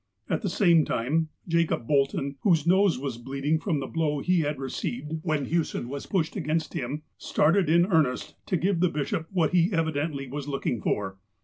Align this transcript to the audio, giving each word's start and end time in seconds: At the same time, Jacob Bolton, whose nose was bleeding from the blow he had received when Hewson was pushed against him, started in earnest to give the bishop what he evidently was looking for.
At 0.31 0.41
the 0.41 0.49
same 0.49 0.83
time, 0.83 1.29
Jacob 1.47 1.85
Bolton, 1.87 2.37
whose 2.39 2.65
nose 2.65 2.97
was 2.97 3.19
bleeding 3.19 3.59
from 3.59 3.79
the 3.79 3.85
blow 3.85 4.19
he 4.19 4.39
had 4.39 4.57
received 4.57 5.19
when 5.21 5.45
Hewson 5.45 5.89
was 5.89 6.07
pushed 6.07 6.35
against 6.35 6.73
him, 6.73 7.03
started 7.19 7.69
in 7.69 7.85
earnest 7.85 8.33
to 8.47 8.57
give 8.57 8.79
the 8.79 8.89
bishop 8.89 9.27
what 9.29 9.51
he 9.51 9.71
evidently 9.71 10.27
was 10.27 10.47
looking 10.47 10.81
for. 10.81 11.19